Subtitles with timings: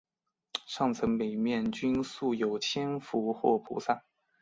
[0.65, 4.03] 上层每面均塑有千佛或菩萨。